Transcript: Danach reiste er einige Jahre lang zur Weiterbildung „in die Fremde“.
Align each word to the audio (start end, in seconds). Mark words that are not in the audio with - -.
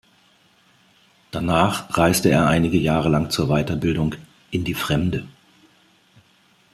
Danach 1.29 1.95
reiste 1.95 2.29
er 2.31 2.47
einige 2.47 2.79
Jahre 2.79 3.07
lang 3.09 3.29
zur 3.29 3.49
Weiterbildung 3.49 4.15
„in 4.49 4.63
die 4.63 4.73
Fremde“. 4.73 5.27